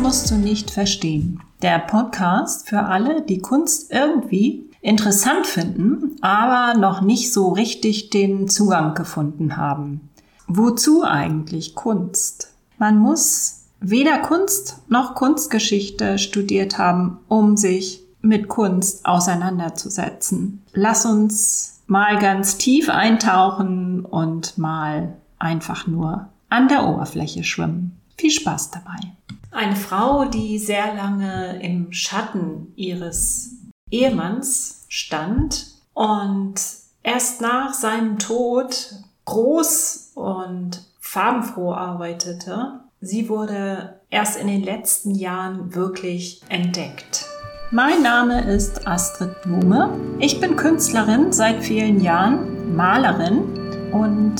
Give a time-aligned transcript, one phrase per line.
[0.00, 1.42] Musst du nicht verstehen.
[1.60, 8.48] Der Podcast für alle, die Kunst irgendwie interessant finden, aber noch nicht so richtig den
[8.48, 10.08] Zugang gefunden haben.
[10.46, 12.54] Wozu eigentlich Kunst?
[12.78, 20.62] Man muss weder Kunst noch Kunstgeschichte studiert haben, um sich mit Kunst auseinanderzusetzen.
[20.72, 27.98] Lass uns mal ganz tief eintauchen und mal einfach nur an der Oberfläche schwimmen.
[28.16, 29.17] Viel Spaß dabei.
[29.50, 33.56] Eine Frau, die sehr lange im Schatten ihres
[33.90, 36.54] Ehemanns stand und
[37.02, 42.80] erst nach seinem Tod groß und farbenfroh arbeitete.
[43.00, 47.24] Sie wurde erst in den letzten Jahren wirklich entdeckt.
[47.70, 49.90] Mein Name ist Astrid Blume.
[50.18, 54.36] Ich bin Künstlerin seit vielen Jahren, Malerin und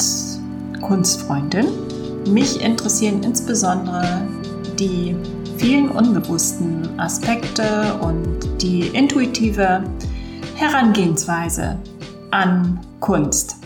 [0.83, 1.67] Kunstfreundin.
[2.27, 4.27] Mich interessieren insbesondere
[4.79, 5.17] die
[5.57, 9.83] vielen unbewussten Aspekte und die intuitive
[10.55, 11.79] Herangehensweise
[12.31, 13.57] an Kunst.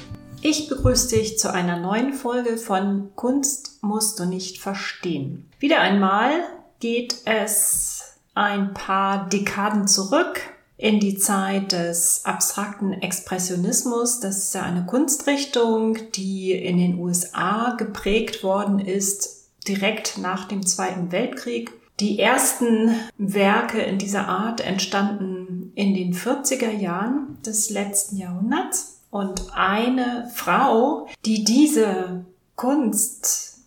[0.40, 5.48] Ich begrüße dich zu einer neuen Folge von Kunst musst du nicht verstehen.
[5.58, 6.32] Wieder einmal
[6.80, 10.40] geht es ein paar Dekaden zurück
[10.76, 14.18] in die Zeit des abstrakten Expressionismus.
[14.18, 20.64] Das ist ja eine Kunstrichtung, die in den USA geprägt worden ist, direkt nach dem
[20.64, 21.72] Zweiten Weltkrieg.
[22.00, 29.00] Die ersten Werke in dieser Art entstanden in den 40er Jahren des letzten Jahrhunderts.
[29.10, 32.24] Und eine Frau, die diese
[32.56, 33.60] Kunst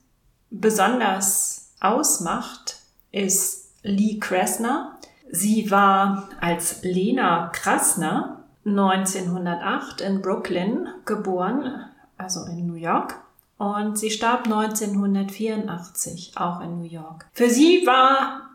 [0.49, 2.77] besonders ausmacht,
[3.11, 4.97] ist Lee Krasner.
[5.31, 11.85] Sie war als Lena Krasner 1908 in Brooklyn geboren,
[12.17, 13.21] also in New York.
[13.57, 17.27] Und sie starb 1984, auch in New York.
[17.33, 18.45] Für sie war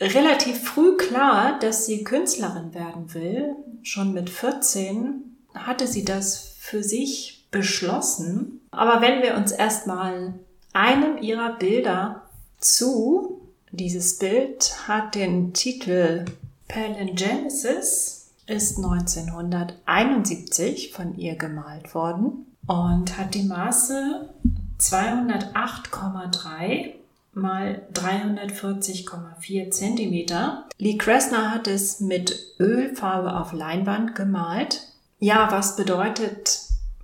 [0.00, 3.54] relativ früh klar, dass sie Künstlerin werden will.
[3.82, 8.60] Schon mit 14 hatte sie das für sich beschlossen.
[8.70, 10.34] Aber wenn wir uns erstmal
[10.72, 12.22] einem ihrer Bilder
[12.58, 16.24] zu, dieses Bild hat den Titel
[16.68, 24.30] Palingenesis, ist 1971 von ihr gemalt worden und hat die Maße
[24.78, 26.92] 208,3
[27.32, 30.66] mal 340,4 Zentimeter.
[30.78, 34.80] Lee Kressner hat es mit Ölfarbe auf Leinwand gemalt.
[35.18, 36.60] Ja, was bedeutet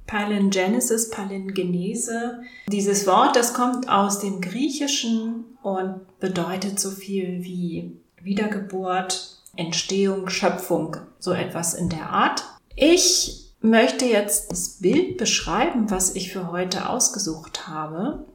[0.07, 2.41] Palingenesis, Palingenese?
[2.67, 10.97] Dieses Wort, das kommt aus dem Griechischen und bedeutet so viel wie Wiedergeburt, Entstehung, Schöpfung,
[11.19, 12.43] so etwas in der Art.
[12.75, 18.27] Ich möchte jetzt das Bild beschreiben, was ich für heute ausgesucht habe.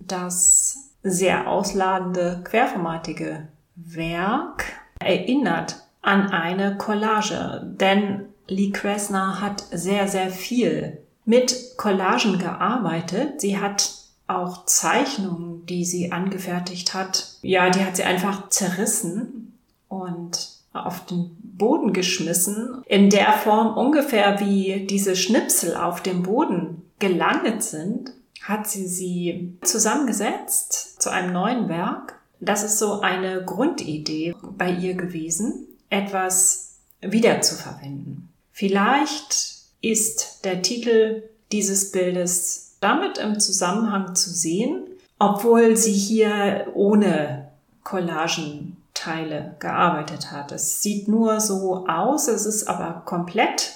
[0.00, 4.64] Das sehr ausladende, querformatige Werk
[4.98, 13.40] erinnert an eine Collage, denn Lee Krasner hat sehr, sehr viel mit Collagen gearbeitet.
[13.40, 13.92] Sie hat
[14.26, 17.36] auch Zeichnungen, die sie angefertigt hat.
[17.42, 24.40] Ja, die hat sie einfach zerrissen und auf den Boden geschmissen, in der Form ungefähr
[24.40, 28.12] wie diese Schnipsel auf dem Boden gelandet sind,
[28.42, 32.18] hat sie sie zusammengesetzt zu einem neuen Werk.
[32.40, 38.28] Das ist so eine Grundidee bei ihr gewesen, etwas wiederzuverwenden.
[38.50, 41.22] Vielleicht ist der Titel
[41.52, 44.86] dieses Bildes damit im Zusammenhang zu sehen,
[45.18, 47.48] obwohl sie hier ohne
[47.84, 50.52] Collagen Teile gearbeitet hat.
[50.52, 53.72] Es sieht nur so aus, es ist aber komplett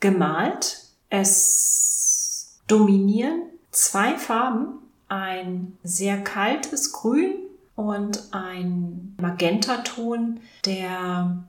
[0.00, 0.80] gemalt.
[1.10, 4.78] Es dominieren zwei Farben,
[5.08, 7.34] ein sehr kaltes Grün
[7.76, 11.44] und ein Magentaton, der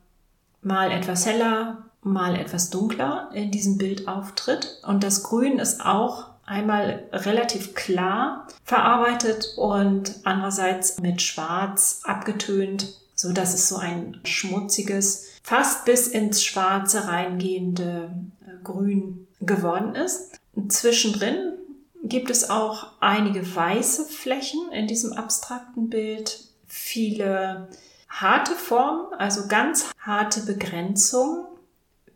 [0.62, 4.82] mal etwas heller, mal etwas dunkler in diesem Bild auftritt.
[4.86, 13.32] Und das Grün ist auch einmal relativ klar verarbeitet und andererseits mit Schwarz abgetönt, so
[13.32, 18.12] dass es so ein schmutziges, fast bis ins Schwarze reingehende
[18.46, 20.40] äh, Grün geworden ist.
[20.70, 21.54] Zwischendrin
[22.04, 27.70] gibt es auch einige weiße Flächen in diesem abstrakten Bild, viele
[28.10, 31.46] harte Formen, also ganz harte Begrenzungen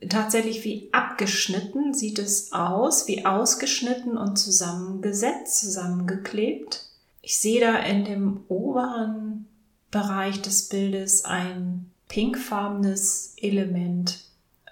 [0.07, 6.85] tatsächlich wie abgeschnitten sieht es aus, wie ausgeschnitten und zusammengesetzt, zusammengeklebt.
[7.21, 9.47] Ich sehe da in dem oberen
[9.91, 14.19] Bereich des Bildes ein pinkfarbenes Element,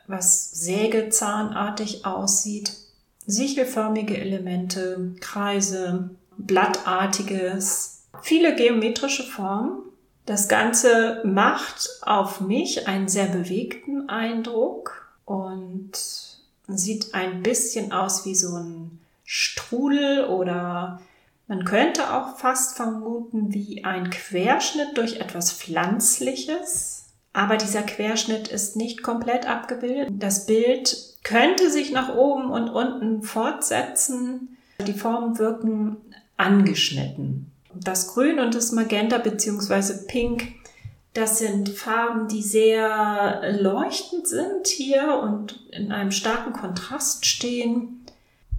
[0.08, 2.74] was sägezahnartig aussieht.
[3.26, 9.84] Sichelförmige Elemente, Kreise, blattartiges, viele geometrische Formen,
[10.28, 15.92] Das Ganze macht auf mich einen sehr bewegten Eindruck und
[16.68, 21.02] sieht ein bisschen aus wie so ein Strudel oder
[21.48, 27.10] man könnte auch fast vermuten wie ein Querschnitt durch etwas Pflanzliches.
[27.34, 30.10] Aber dieser Querschnitt ist nicht komplett abgebildet.
[30.18, 34.58] Das Bild könnte sich nach oben und unten fortsetzen.
[34.86, 35.98] Die Formen wirken
[36.38, 37.52] angeschnitten.
[37.74, 40.06] Das Grün und das Magenta bzw.
[40.08, 40.57] Pink,
[41.18, 48.06] das sind Farben, die sehr leuchtend sind hier und in einem starken Kontrast stehen.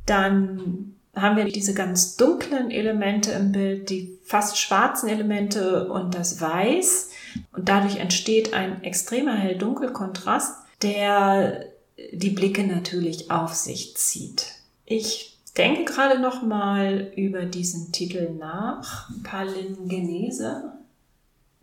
[0.07, 6.41] Dann haben wir diese ganz dunklen Elemente im Bild, die fast schwarzen Elemente und das
[6.41, 7.11] Weiß.
[7.53, 11.65] Und dadurch entsteht ein extremer Hell-Dunkel-Kontrast, der
[12.13, 14.47] die Blicke natürlich auf sich zieht.
[14.85, 20.73] Ich denke gerade noch mal über diesen Titel nach, Palingenese.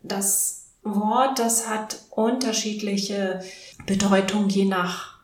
[0.02, 3.40] Das Wort, das hat unterschiedliche
[3.86, 5.18] Bedeutungen je nach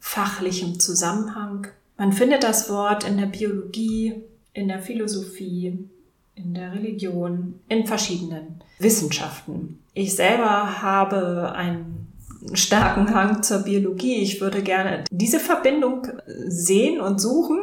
[0.00, 1.68] fachlichem Zusammenhang.
[1.96, 4.14] Man findet das Wort in der Biologie,
[4.52, 5.88] in der Philosophie,
[6.34, 9.80] in der Religion, in verschiedenen Wissenschaften.
[9.94, 12.12] Ich selber habe einen
[12.52, 14.16] starken Hang zur Biologie.
[14.16, 16.06] Ich würde gerne diese Verbindung
[16.46, 17.58] sehen und suchen.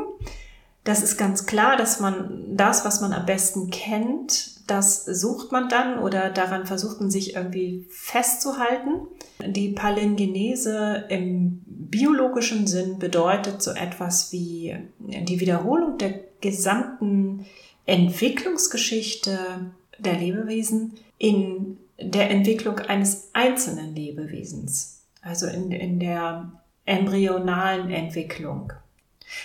[0.83, 5.69] Das ist ganz klar, dass man das, was man am besten kennt, das sucht man
[5.69, 9.07] dann oder daran versucht man sich irgendwie festzuhalten.
[9.45, 17.45] Die Palingenese im biologischen Sinn bedeutet so etwas wie die Wiederholung der gesamten
[17.85, 19.37] Entwicklungsgeschichte
[19.97, 26.51] der Lebewesen in der Entwicklung eines einzelnen Lebewesens, also in, in der
[26.85, 28.73] embryonalen Entwicklung.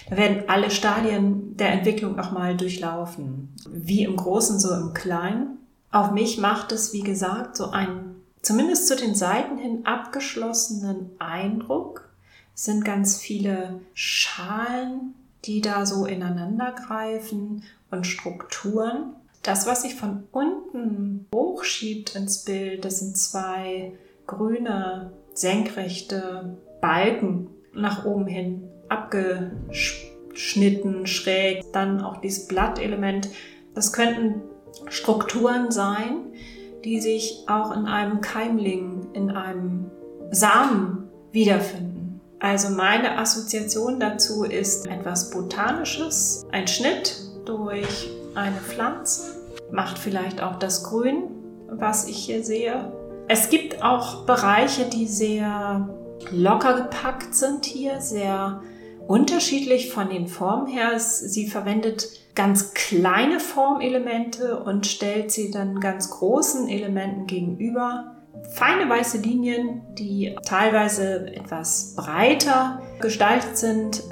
[0.08, 5.58] Da werden alle Stadien der Entwicklung nochmal durchlaufen, wie im Großen, so im Kleinen.
[5.90, 12.08] Auf mich macht es, wie gesagt, so einen, zumindest zu den Seiten hin abgeschlossenen Eindruck.
[12.54, 19.14] Es sind ganz viele Schalen, die da so ineinander greifen und Strukturen.
[19.42, 23.92] Das, was sich von unten hochschiebt ins Bild, das sind zwei
[24.26, 31.62] grüne, senkrechte Balken nach oben hin abgeschnitten, schräg.
[31.72, 33.28] Dann auch dieses Blattelement.
[33.74, 34.42] Das könnten
[34.88, 36.32] Strukturen sein,
[36.84, 39.90] die sich auch in einem Keimling, in einem
[40.30, 42.20] Samen wiederfinden.
[42.38, 47.16] Also meine Assoziation dazu ist etwas Botanisches, ein Schnitt
[47.46, 49.36] durch eine Pflanze,
[49.70, 51.30] macht vielleicht auch das Grün,
[51.68, 52.92] was ich hier sehe.
[53.28, 55.88] Es gibt auch Bereiche, die sehr
[56.30, 58.62] locker gepackt sind hier, sehr
[59.06, 60.98] unterschiedlich von den Formen her.
[60.98, 68.16] Sie verwendet ganz kleine Formelemente und stellt sie dann ganz großen Elementen gegenüber.
[68.52, 74.02] Feine weiße Linien, die teilweise etwas breiter gestaltet sind,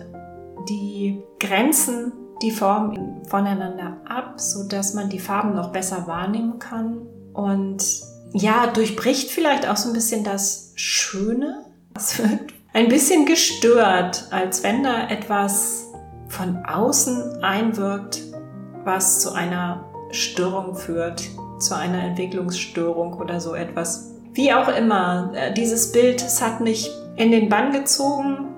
[0.69, 2.13] die grenzen
[2.43, 7.85] die Formen voneinander ab, so dass man die Farben noch besser wahrnehmen kann und
[8.33, 11.67] ja, durchbricht vielleicht auch so ein bisschen das Schöne.
[11.97, 15.93] Es wird ein bisschen gestört, als wenn da etwas
[16.29, 18.21] von außen einwirkt,
[18.85, 21.23] was zu einer Störung führt,
[21.61, 24.11] zu einer Entwicklungsstörung oder so etwas.
[24.33, 28.49] Wie auch immer, äh, dieses Bild, es hat mich in den Bann gezogen.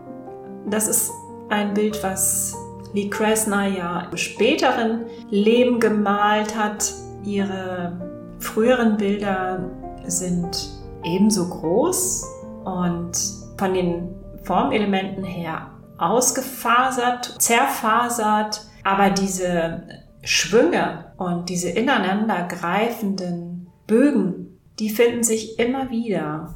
[0.69, 1.13] Das ist
[1.51, 2.57] ein Bild, was
[2.95, 6.91] Lee Krasner ja im späteren Leben gemalt hat.
[7.23, 8.01] Ihre
[8.39, 9.61] früheren Bilder
[10.07, 10.71] sind
[11.05, 12.25] ebenso groß
[12.65, 13.13] und
[13.59, 14.16] von den
[14.47, 19.89] Formelementen her ausgefasert, zerfasert, aber diese
[20.23, 26.55] Schwünge und diese ineinander greifenden Bögen, die finden sich immer wieder.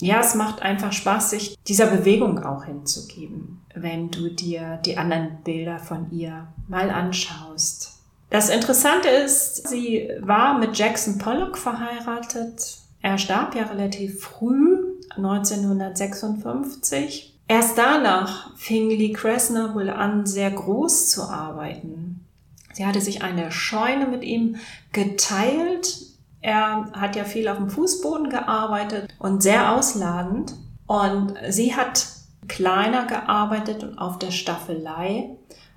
[0.00, 5.38] Ja, es macht einfach Spaß, sich dieser Bewegung auch hinzugeben, wenn du dir die anderen
[5.44, 8.00] Bilder von ihr mal anschaust.
[8.30, 12.78] Das Interessante ist, sie war mit Jackson Pollock verheiratet.
[13.00, 14.83] Er starb ja relativ früh
[15.16, 17.34] 1956.
[17.46, 22.26] Erst danach fing Lee Krasner wohl an, sehr groß zu arbeiten.
[22.72, 24.56] Sie hatte sich eine Scheune mit ihm
[24.92, 25.96] geteilt.
[26.40, 30.54] Er hat ja viel auf dem Fußboden gearbeitet und sehr ausladend.
[30.86, 32.06] Und sie hat
[32.48, 35.30] kleiner gearbeitet und auf der Staffelei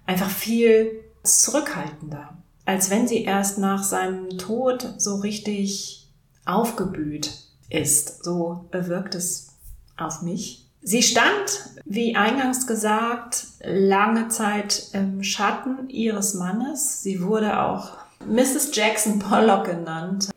[0.05, 6.09] einfach viel zurückhaltender, als wenn sie erst nach seinem Tod so richtig
[6.45, 8.23] aufgeblüht ist.
[8.23, 9.49] So wirkt es
[9.97, 10.65] auf mich.
[10.81, 17.03] Sie stand, wie eingangs gesagt, lange Zeit im Schatten ihres Mannes.
[17.03, 18.71] Sie wurde auch Mrs.
[18.73, 20.29] Jackson Pollock genannt,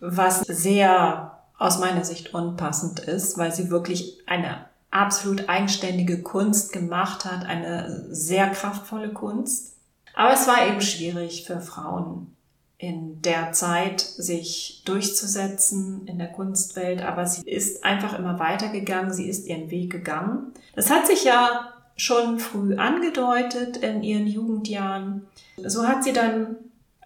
[0.00, 7.24] was sehr aus meiner Sicht unpassend ist, weil sie wirklich eine absolut eigenständige Kunst gemacht
[7.24, 9.74] hat, eine sehr kraftvolle Kunst.
[10.14, 12.33] Aber es war eben schwierig für Frauen
[12.78, 17.02] in der Zeit, sich durchzusetzen in der Kunstwelt.
[17.02, 20.52] Aber sie ist einfach immer weitergegangen, sie ist ihren Weg gegangen.
[20.74, 25.26] Das hat sich ja schon früh angedeutet in ihren Jugendjahren.
[25.56, 26.56] So hat sie dann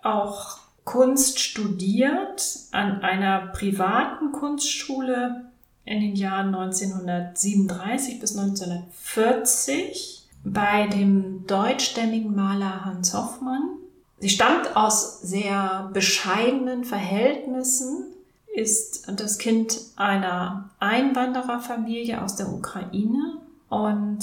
[0.02, 5.44] auch Kunst studiert an einer privaten Kunstschule
[5.84, 13.68] in den Jahren 1937 bis 1940 bei dem deutschstämmigen Maler Hans Hoffmann.
[14.20, 18.04] Sie stammt aus sehr bescheidenen Verhältnissen,
[18.54, 24.18] ist das Kind einer Einwandererfamilie aus der Ukraine und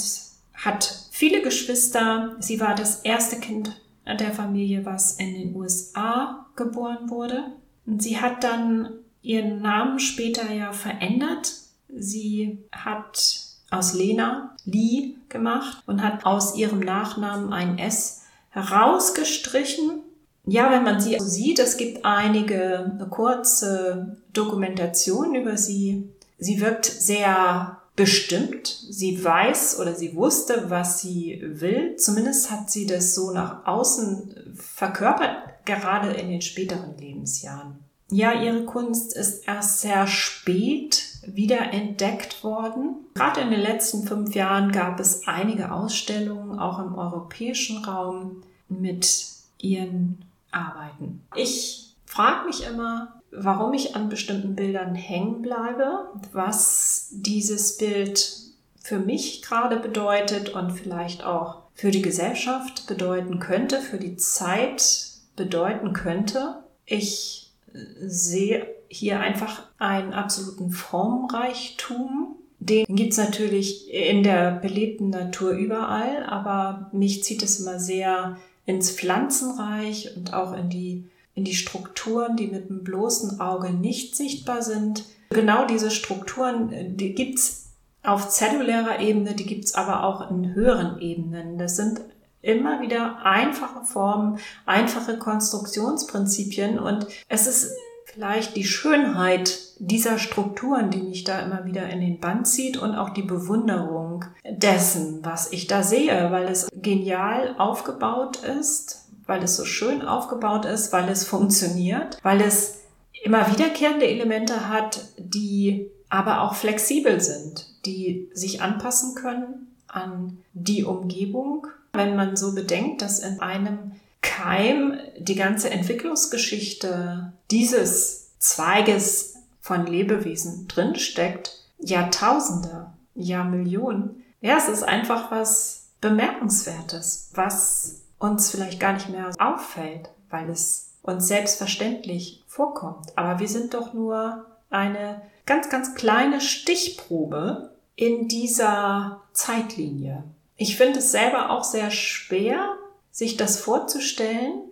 [0.52, 2.36] hat viele Geschwister.
[2.40, 7.52] Sie war das erste Kind der Familie, was in den USA geboren wurde.
[7.86, 8.90] Und sie hat dann
[9.22, 11.52] ihren Namen später ja verändert.
[11.88, 18.25] Sie hat aus Lena Lee gemacht und hat aus ihrem Nachnamen ein S
[18.56, 20.00] herausgestrichen.
[20.46, 26.08] Ja, wenn man sie sieht, es gibt einige kurze Dokumentationen über sie.
[26.38, 28.66] Sie wirkt sehr bestimmt.
[28.90, 31.96] Sie weiß oder sie wusste, was sie will.
[31.96, 37.78] Zumindest hat sie das so nach außen verkörpert, gerade in den späteren Lebensjahren.
[38.10, 41.02] Ja, ihre Kunst ist erst sehr spät
[41.34, 42.96] wieder entdeckt worden.
[43.14, 49.26] Gerade in den letzten fünf Jahren gab es einige Ausstellungen, auch im europäischen Raum, mit
[49.58, 51.22] ihren Arbeiten.
[51.34, 58.32] Ich frage mich immer, warum ich an bestimmten Bildern hängen bleibe, was dieses Bild
[58.78, 65.10] für mich gerade bedeutet und vielleicht auch für die Gesellschaft bedeuten könnte, für die Zeit
[65.34, 66.62] bedeuten könnte.
[66.86, 72.36] Ich sehe hier einfach einen absoluten Formreichtum.
[72.58, 78.90] Den gibt's natürlich in der belebten Natur überall, aber mich zieht es immer sehr ins
[78.90, 81.04] Pflanzenreich und auch in die
[81.36, 85.04] in die Strukturen, die mit dem bloßen Auge nicht sichtbar sind.
[85.30, 91.58] Genau diese Strukturen, die gibt's auf zellulärer Ebene, die gibt's aber auch in höheren Ebenen.
[91.58, 92.00] Das sind
[92.46, 97.72] immer wieder einfache Formen, einfache Konstruktionsprinzipien und es ist
[98.04, 102.94] vielleicht die Schönheit dieser Strukturen, die mich da immer wieder in den Band zieht und
[102.94, 109.56] auch die Bewunderung dessen, was ich da sehe, weil es genial aufgebaut ist, weil es
[109.56, 112.78] so schön aufgebaut ist, weil es funktioniert, weil es
[113.24, 120.84] immer wiederkehrende Elemente hat, die aber auch flexibel sind, die sich anpassen können an die
[120.84, 121.66] Umgebung.
[121.96, 130.68] Wenn man so bedenkt, dass in einem Keim die ganze Entwicklungsgeschichte dieses Zweiges von Lebewesen
[130.68, 134.22] drinsteckt, Jahrtausende, Jahrmillionen.
[134.40, 140.90] Ja, es ist einfach was Bemerkenswertes, was uns vielleicht gar nicht mehr auffällt, weil es
[141.02, 143.16] uns selbstverständlich vorkommt.
[143.16, 150.24] Aber wir sind doch nur eine ganz, ganz kleine Stichprobe in dieser Zeitlinie.
[150.56, 152.76] Ich finde es selber auch sehr schwer,
[153.10, 154.62] sich das vorzustellen,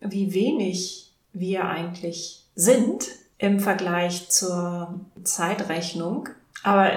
[0.00, 3.06] wie wenig wir eigentlich sind
[3.38, 6.28] im Vergleich zur Zeitrechnung.
[6.62, 6.90] Aber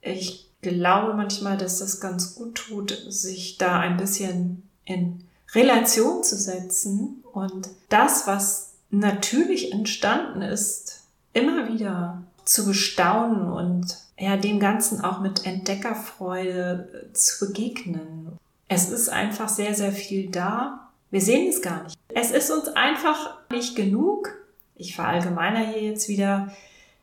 [0.00, 6.36] ich glaube manchmal, dass das ganz gut tut, sich da ein bisschen in Relation zu
[6.36, 11.02] setzen und das, was natürlich entstanden ist,
[11.32, 18.38] immer wieder zu bestaunen und ja, dem Ganzen auch mit Entdeckerfreude äh, zu begegnen.
[18.68, 20.90] Es ist einfach sehr, sehr viel da.
[21.10, 21.98] Wir sehen es gar nicht.
[22.08, 24.36] Es ist uns einfach nicht genug.
[24.76, 26.52] Ich verallgemeiner hier jetzt wieder.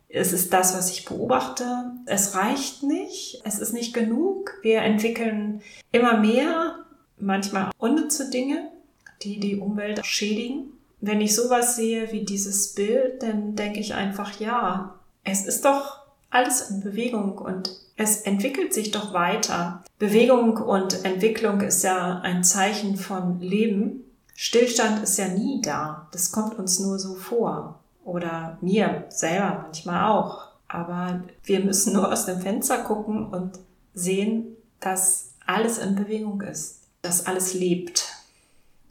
[0.07, 1.91] Es ist das, was ich beobachte.
[2.05, 3.41] Es reicht nicht.
[3.43, 4.53] Es ist nicht genug.
[4.61, 6.85] Wir entwickeln immer mehr
[7.17, 8.71] manchmal unnütze Dinge,
[9.23, 10.71] die die Umwelt schädigen.
[11.01, 16.06] Wenn ich sowas sehe wie dieses Bild, dann denke ich einfach, ja, es ist doch
[16.29, 19.83] alles in Bewegung und es entwickelt sich doch weiter.
[19.97, 24.03] Bewegung und Entwicklung ist ja ein Zeichen von Leben.
[24.35, 26.07] Stillstand ist ja nie da.
[26.11, 27.79] Das kommt uns nur so vor.
[28.03, 30.47] Oder mir selber manchmal auch.
[30.67, 33.59] Aber wir müssen nur aus dem Fenster gucken und
[33.93, 38.13] sehen, dass alles in Bewegung ist das alles lebt.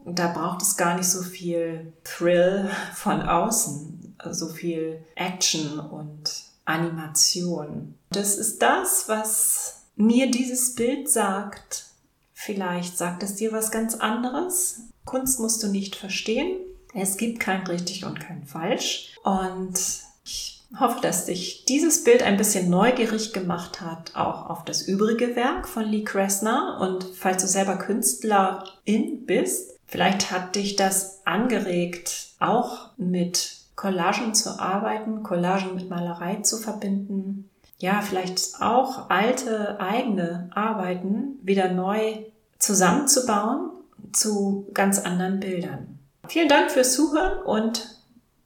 [0.05, 6.31] Und da braucht es gar nicht so viel Thrill von außen, so viel Action und
[6.67, 7.95] Animation.
[8.11, 11.87] Das ist das, was mir dieses Bild sagt.
[12.35, 14.81] Vielleicht sagt es dir was ganz anderes.
[15.05, 16.59] Kunst musst du nicht verstehen.
[16.93, 19.15] Es gibt kein richtig und kein falsch.
[19.23, 19.79] Und
[20.25, 25.37] Ich hoffe, dass dich dieses Bild ein bisschen neugierig gemacht hat, auch auf das übrige
[25.37, 26.79] Werk von Lee Kressner.
[26.81, 34.59] Und falls du selber Künstlerin bist, vielleicht hat dich das angeregt, auch mit Collagen zu
[34.59, 37.51] arbeiten, Collagen mit Malerei zu verbinden.
[37.79, 42.25] Ja, vielleicht auch alte eigene Arbeiten wieder neu
[42.59, 43.73] zusammenzubauen
[44.13, 45.99] zu ganz anderen Bildern.
[46.27, 48.01] Vielen Dank fürs Zuhören und